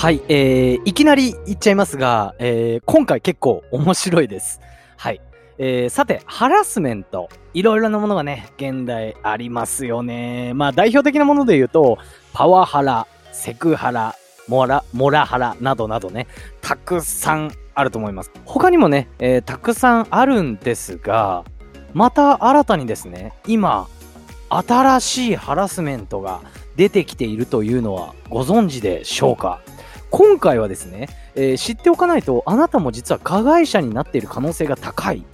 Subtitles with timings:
[0.00, 4.58] はい、えー、いきなり言っちゃいますが、えー、今回結構面白いです。
[4.96, 5.20] はい。
[5.58, 7.28] えー、さて、ハラスメント。
[7.52, 10.54] いろいろなものがね、現代ありますよね。
[10.54, 11.98] まあ、代表的なもので言うと、
[12.32, 14.14] パワハラ、セクハラ、
[14.48, 16.28] モラ、モラハラなどなどね、
[16.62, 18.30] たくさんあると思います。
[18.46, 21.44] 他にもね、えーたくさんあるんですが、
[21.92, 23.86] また新たにですね、今、
[24.48, 26.40] 新しいハラスメントが
[26.74, 29.60] 出てきているというのはご存知でしょうか？
[30.10, 35.24] 今回はですね、えー知っておかないとあなたも実は加害者になっている可能性が高い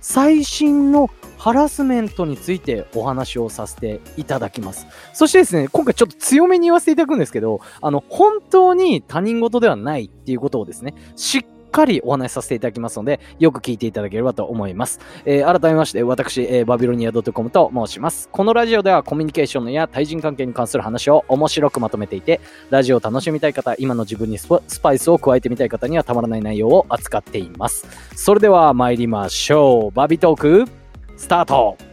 [0.00, 4.86] 最新のハラスメントについてお話をさせていただきます。
[5.14, 15.00] そしてですね、今回ちょっと強めに言わせていただくんですけど、あの、本当に他人事ではないっていうことをですね、しっかりお話しさせていただきますので、よく聞いていただければと思います。
[15.24, 18.28] えー改めまして、私、えーバビロニア .com と申します。
[18.30, 27.86] このラジオではコミュニケーションや対人関係に関する話を面白くまとめていて、ラジオを楽しみたい方、今の自分にスパスパイスを加えてみたい方にはたまらない内容を扱っています。
[28.16, 29.94] それでは参りましょう。
[29.94, 30.64] バビトーク、
[31.16, 31.89] スタート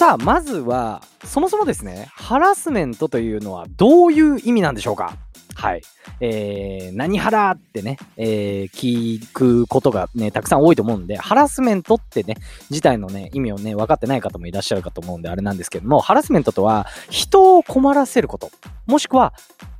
[0.00, 5.18] さあ、まずは、そもそもですね、ハラスメントというのはどういう意味なんでしょうか？
[5.54, 5.82] はい。
[6.22, 12.36] えー、何ハラってね、えー、聞くことがね、たくさん多いと思うんで、ハラスメントってね、
[12.70, 18.50] 自体のね、意味をね、分かってない方もいらっしゃるかと思うんで、あれなんですけども、ハラスメントとは、人を困らせること、
[18.86, 19.34] もしくは、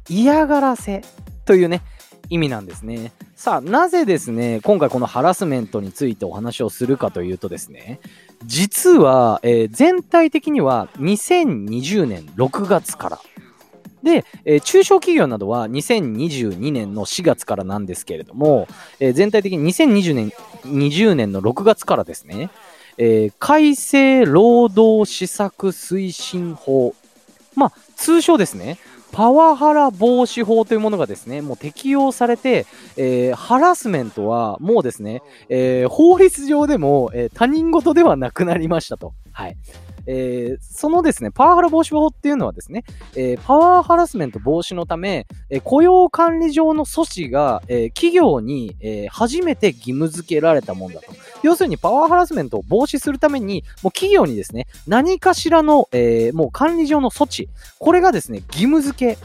[0.06, 1.02] 嫌がらせ
[1.46, 1.80] というね、
[2.30, 3.12] 意味なんですね。
[3.34, 8.00] さあ、なぜですね、今回このハラスメントについてお話をするかというとですね、
[8.46, 13.18] 実は、えー全体的には2020年6月から。
[14.02, 18.68] で、えー中小企業などは2022年の4月からなんですけれども、
[19.00, 20.32] えー全体的に2020年
[20.64, 22.50] ,20 年の6月からですね、
[22.96, 26.94] えー改正労働施策推進法。
[27.56, 28.78] まあ、通称ですね、
[29.12, 32.66] パワハラ防止法というものがですね、もう適用されて、
[32.96, 39.14] えーハラスメントはもうですね、えー法律上でも、えー他人事ではなくなりましたと。
[39.32, 39.56] はい。
[40.12, 42.84] えーそのですね、パワハラ防止法っていうのはですね、
[43.14, 51.12] えーパワーハラスメント防止のため、えー雇用管理上の措置が、え企業に、え初めて義務付けられたもんだと。
[51.42, 57.48] 要するにパワーハラスメントを防止するために、もう企業にですね、何かしらの、えもう管理上の措置、
[57.78, 59.18] これがですね、義務付け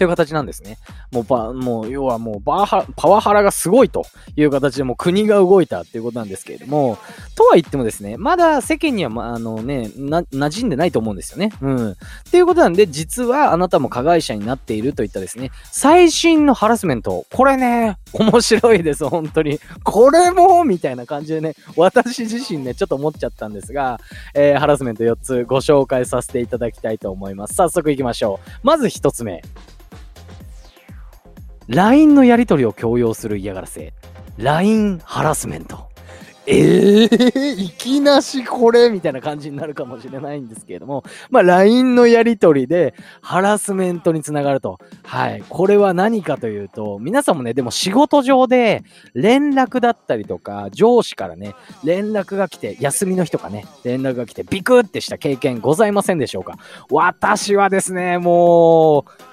[0.00, 0.78] という形なんですね。
[1.12, 6.96] もうパ、もう、要はもうバーハ、パワハラがすごいという形でもう国が動いたっていうことなんですけれども、
[7.36, 11.52] とは言ってもですね、まだ世間には、まあ、あのね、な、馴染んでないと思うんですよね。
[11.60, 11.90] うん。
[11.90, 11.96] っ
[12.30, 19.60] ていうことなんで、実はあなたも加害者になっているといったですね、最新のハラスメント、これね、面白いです、本当に。
[19.84, 24.00] これもみたいな感じでね、私自身ね、ちょっと思っちゃったんですが、
[24.32, 27.54] えーハラスメント4つご紹介させていただきたいと思います。
[27.54, 28.48] 早速行きましょう。
[28.62, 29.42] まず1つ目。
[31.70, 33.92] LINE のやり取りを強要する嫌がらせ。
[34.38, 35.88] LINE ハラスメント。
[36.46, 44.80] えー、いきなしこれみたいな感じになるかもしれないんですけれども、まあ、LINE のやり取りでハラスメントにつながると。
[45.04, 45.44] はい。
[45.48, 48.82] これは何かというと、皆さんもね、でも仕事上で
[49.14, 51.54] 連絡だったりとか、上司からね、
[51.84, 56.58] 連絡が来て、休みの日とかね、連絡が来てビクってした経験ございませんでしょうか？
[56.90, 59.29] 私はですね、もう、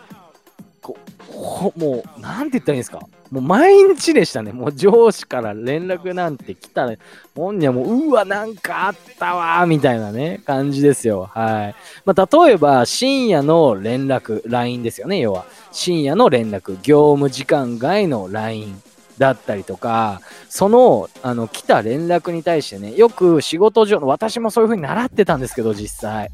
[0.88, 0.98] こ
[1.30, 3.00] ほもう、なんて言ったらいいんですか？
[3.30, 4.54] もう毎日でしたね。
[4.54, 6.96] もう上司から連絡なんて来たら、
[7.36, 11.30] もんにはもう、うわ、なんかあったわ、みたいなね、感じですよ。
[11.34, 11.76] はい。
[12.06, 15.46] まあ、例えば、深夜の連絡、LINE ですよね、要は。
[15.74, 18.82] 深夜の連絡、業務時間外の LINE
[19.18, 26.30] だったりとか、その、あの、来た連絡に対してね、よく仕事上の、私もそういう風に習ってたんですけど、実際。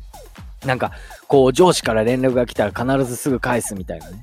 [0.64, 0.92] なんか、
[1.28, 4.22] こう、上司から連絡が来たら必ずすぐ返すみたいなね。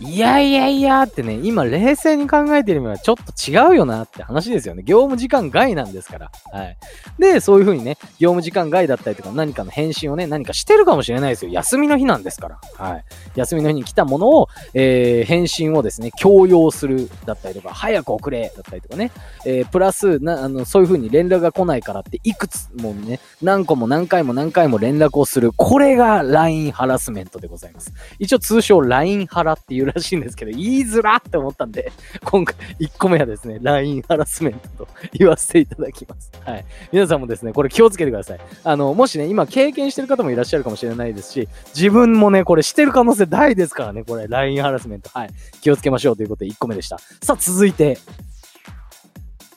[0.00, 4.82] いやいやいやってね、今冷静に考えてみればちょっと違うよなって話ですよね。
[4.82, 6.30] 業務時間外なんですから。
[6.50, 6.76] はい。
[7.18, 11.52] で、そういう風にね、業務時間外だったりとか何かの返信をね、何かしてるかもしれないですよ。
[11.52, 12.60] 休みの日なんですから。
[12.78, 13.04] はい。
[13.34, 19.12] 休みの日に来たものを、えー、返信をですね、強要するだったりとか、早く送れだったりとかね、
[19.44, 25.52] えー、プラスな、あの、そういう風に連絡が来ないからって、いくつもね、何個も何回も何回も連絡をする。
[25.54, 27.92] これが LINE ハラスメントでございます。
[28.18, 31.92] 一応通称 LINE ハラっていうらしいんですけど、言いづらって思ったんで、
[32.24, 36.30] 今回1個目はですね、LINE ハラスメントと言わせていただきます。
[36.44, 36.64] はい。
[36.92, 38.40] 皆さんもですね、これ気をつけてください。
[38.64, 45.10] あの、もしね、今経験してる方もいらっしゃるかもしれないですし、自分もね、これしてる可能性大ですからね、これ LINE ハラスメント。
[45.10, 45.30] はい。
[45.60, 46.98] 気をつけましょうということで1個目でした。
[46.98, 47.98] さあ、続いて、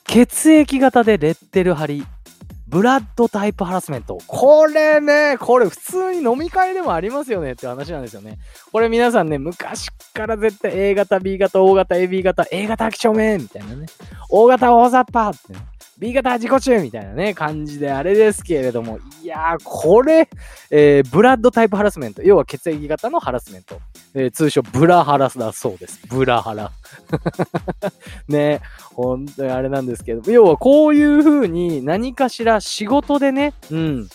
[0.06, 2.04] 血液型でレッテル貼り、
[2.74, 4.18] ブラッドタイプハラスメント。
[4.26, 8.38] これね、これ普通に飲み会でもありますよねって話なんですよね。
[8.72, 13.86] これ皆さんね、昔から絶対 A 型、B 型、O 型、AB 型、A 型几帳面みたいなね。
[14.28, 15.60] O 型大雑把ってね。
[15.98, 20.28] B 型自己中みたいなね、感じであれですけれども、いやー、これ、
[20.70, 22.22] えー、ブラッドタイプハラスメント。
[22.22, 23.80] 要は血液型のハラスメント。
[24.14, 26.00] えー、通称ブラハラスだそうです。
[26.08, 26.72] ブラハラ。
[28.28, 28.60] ね、
[28.94, 34.08] 本当にあれなんですけど、要はこういう風に何かしら仕事でね、うん、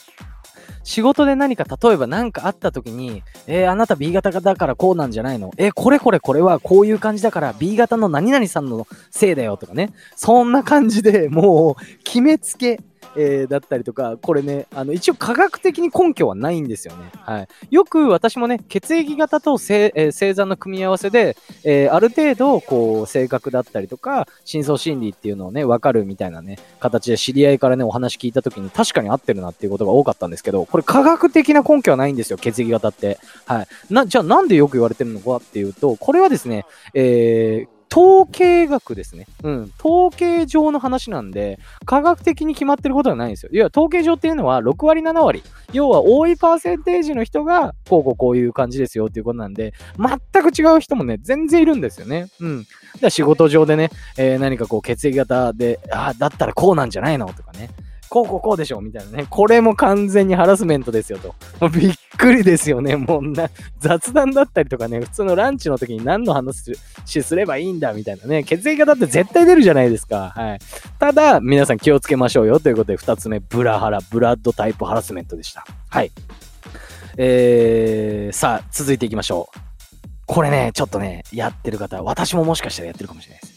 [0.89, 5.51] 仕事で何か例えば何かあった時に、えー、あなた B 型だからこうなんじゃないの？
[5.57, 9.93] えー、これこれこれはこういう感じだから B 型の何々さんのせいだよとかね。
[10.15, 12.81] そんな感じでもう決めつけ
[13.15, 17.11] えー、だったりとか、これね、あの、一応科学的に根拠はないんですよね。
[17.25, 17.47] はい。
[17.69, 33.17] よく私もね、血液型と星,、えー、星座の組み合わせで、えー、ある程度、こう、性格だったりとか、深層心理っていうのをね、わかるみたいなね、形で知り合いからね、お話聞いた時に確かに合ってるなっていうことが多かったんですけど、これ科学的な根拠はないんですよ、血液型って。
[33.45, 33.67] はい。
[33.89, 39.25] な、じゃあなんでよく言われてるのかっていうと、これはですね、えー、統計学ですね。
[39.43, 39.71] うん。
[39.83, 43.49] 統計上の話なんで、科学的に決まってることはないんですよ。
[43.51, 45.43] 要は統計上っていうのは6割7割。
[45.73, 52.27] 要は多いパーセンテージの人が、こうこうこういう感じですよっていうことなんで、全く違う人もね、全然いるんですよね。
[52.39, 52.65] うん。
[53.01, 57.27] だ仕事上でね、えー、何かこう血液型で、ああ、だったらこうなんじゃないの？
[57.33, 57.69] とかね。
[58.09, 59.27] こうこうこうでしょみたいなね。
[59.29, 61.35] これも完全にハラスメントですよと。
[61.69, 62.95] びっくりですよね。
[62.95, 66.75] もうな、雑談だったりとかね、普通のランチの時に何の話
[67.05, 68.43] すればいいんだみたいなね。
[68.43, 70.33] 血液型って絶対出るじゃないですか。
[70.35, 70.59] はい。
[70.97, 75.65] ただ、皆さん気をつけましょうよということで、二つ目、ブラハラ、ブラッドタイプハラスメントでした。
[75.89, 76.11] はい。
[77.17, 79.59] えー、さあ、続いていきましょう。
[80.25, 83.53] これね、ちょっとね、やってる方、私ももしかしたらやってるかもしれないです。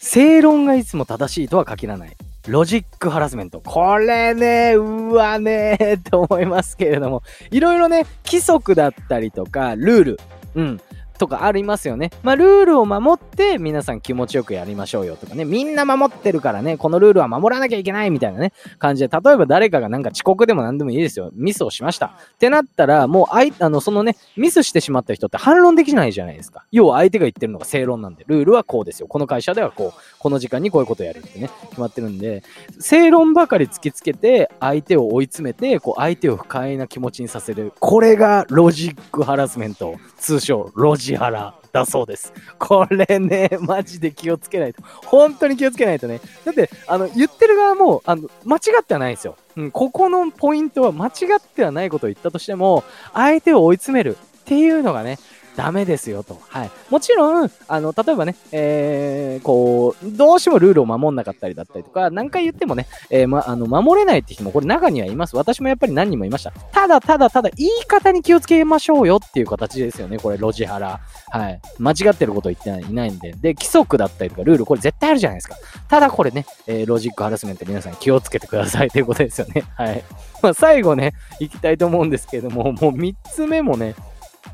[0.00, 2.16] 正論がいつも正しいとは限らない。
[2.48, 3.60] ロジックハラスメント。
[3.60, 10.20] これね、うわねー と思いますけれども、いろいろね、規則だったりとか、ルール、
[10.54, 10.80] うん、
[11.16, 12.10] とかありますよね。
[12.22, 15.44] まあ、ルールを守って皆さん気持ちよくやりましょうよとかね。
[15.44, 21.30] みんな守ってるからね、このルールは守らなきゃいけないみたいなね、感じで、例えば誰かがなんか遅刻でも何でもいいですよ。
[21.34, 22.06] ミスをしました。
[22.06, 26.64] ってなったら、もうあい、あの、そのね、ミスしてしまった人って反論できないじゃないですか。
[26.72, 29.08] 要は相手が言ってるのが正論なんで、ルールはこうですよ。
[29.08, 32.42] この会社ではこう、この時間にこういうことやるってね、決まってるんで、
[32.78, 37.72] 正論ばかり突きつけて、相手を追い詰めて、こう、相手を不快な気持ちにさせる。
[37.80, 39.96] これがロジックハラスメント。
[40.18, 41.54] 通称、ロジックハラ。
[41.72, 42.32] だそうです。
[42.58, 44.82] これね、マジで気をつけないと。
[45.04, 46.20] 本当に気をつけないとね。
[46.44, 49.36] だって、あの、言ってる側も、あの、間違ってはないんですよ。
[49.56, 52.82] うん、ここのポイントは間違ってはないことを言ったとしても、
[53.12, 55.18] 相手を追い詰めるっていうのがね、
[55.56, 56.38] ダメですよと。
[56.48, 56.70] はい。
[56.90, 65.34] もちろん、あの、例えばね、えー、こう、どうしてもルールを守んなかったりだったりとか、何回言ってもね、えー、ま、あの、守れないって人も、これ中にはいます。
[65.34, 66.50] 私もやっぱり何人もいました。
[66.50, 70.18] ただ、ただ、ただ、言い方に気をつけましょうよっていう形ですよね。
[70.18, 71.00] これ、ロジハラ。
[71.30, 71.60] はい。
[71.78, 73.32] 間違ってること言ってないいないんで。
[73.32, 75.56] で、規則だったりとか、ルール、これ絶対あるじゃないですか。
[75.88, 79.64] ただ、これね、えー、ロジックハラスメント皆さん気をつけてくださいということですよね。
[79.74, 80.04] はい。
[80.42, 83.94] まあ、最後ね、行きたいと思うんですけども、もう3つ目もね、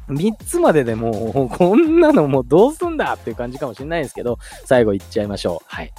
[0.09, 5.65] 3つまででもう、 こんなのもうどうすんだっていう感じかもしれないですけど、最後いっちゃいましょう。
[5.67, 5.93] はい。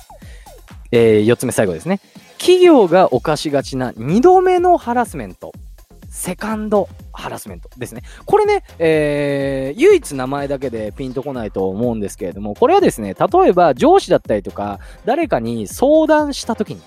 [0.92, 2.00] えー、4つ目最後ですね。
[2.38, 5.52] 企業が犯しがちな2度目のハラスメント。
[6.10, 8.04] セカンドハラスメントですね。
[8.26, 16.82] これね、えー、唯一名前だけでピンとこないと思うんですけれども、これはですね、例えば上司だったりとか、誰かに相談した時に、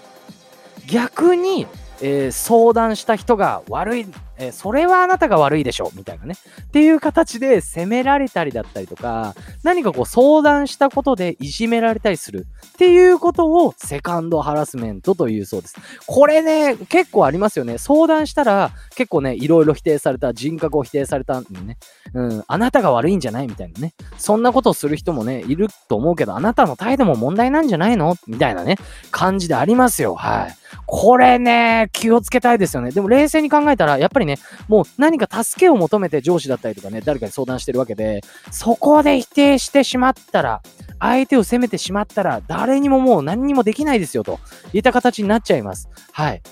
[0.86, 1.66] 逆に
[2.00, 4.06] えー、相談した人が悪い、
[4.38, 6.34] えー、それはあなたが悪いでしょみたいなね。
[6.62, 15.76] っていう形で責められたりだったりとか、何かこう相談したことでいじめられたりするっていうことをセカンドハラスメントというそうです。
[16.06, 17.78] これね、結構ありますよね。
[17.78, 21.78] 相談したら結構ね、いろいろ否定された、人格を否定されたんでね。
[22.14, 23.94] うん、あなたが悪いんじゃないみたいなね。
[24.18, 28.76] そんなことをする人もね、いると思うけど、あなたの態度も問題なんじゃないのみたいなね、
[29.10, 30.14] 感じでありますよ。
[30.14, 30.54] はい。
[30.86, 32.90] これね、気をつけたいですよね。
[32.90, 40.62] でも冷静に考えたら、やっぱりね、もう何か助けを求めて上司だったりとかね、誰かに相談してるわけで、そこで否定してしまったら、
[40.98, 44.38] 相手を責めてしまったら、誰にももう何にもできないですよ、と
[44.72, 45.88] いった形になっちゃいます。
[46.12, 46.42] はい。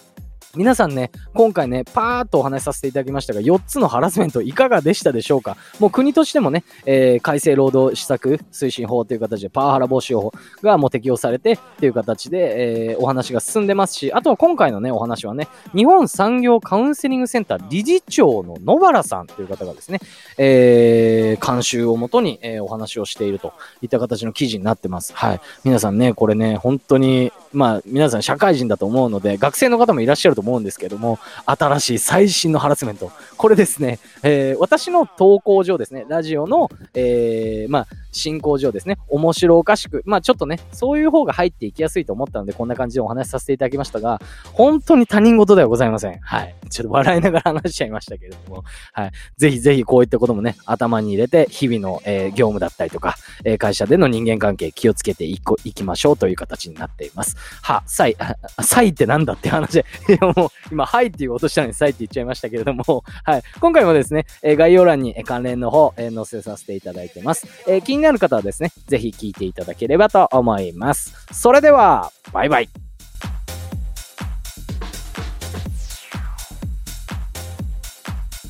[0.57, 5.57] 皆さんね、今回ね、パーっとお話しさせていただきましたが、4つのハラスメントいかがでしたでしょうか？
[5.81, 10.33] もう国としてもね、えー、改正労働施策推進法という形でパワハラ防止法
[10.63, 19.99] がもう適用されてっていう形で、えー、お話が進んでますし、あとは今回のね、お話はね、日本産業カウンセリングセンター理事長の野原さんという方がですね、
[20.39, 25.13] えー、監修をもとに、えー、お話をしているといった形の記事になってます。
[25.15, 25.41] はい。
[25.65, 33.11] 皆さんね、これね、本当にまあ、皆さん社会人だと思うので、学生の方もいらっしゃると思うんですけども、新しい最新のハラスメント。
[33.37, 44.21] これですね、えー、私の投稿上ですね、ラジオの、えー、まあ、進行上ですね、面白おかしく、まあちょっとね、そういう方が入っていきやすいと思ったので、こんな感じでお話しさせていただきましたが、
[44.53, 46.19] 本当に他人事ではございません。
[46.21, 46.55] はい。
[46.71, 49.13] ちょっと笑いながら話しちゃいましたけれども、はい。
[49.37, 57.37] ぜひぜひこういったこともね、頭に入れて、日々の、えー、業務だったりとか、えー、会社での人間関係気をつけていこいきましょうという形になっています。
[57.63, 58.17] は、さい、
[58.63, 63.43] さいってなんだって話で、 もう、今、はいって言うとしたのにさいって言っちゃいましたけれども、はい。
[63.61, 67.47] 今回もですね、えー、概要欄に関連の方、え、載せさせていただいてます。
[67.67, 71.15] えー、になる方はですね、ぜひ聞いていただければと思います。
[71.33, 72.84] それでは、バイバイ。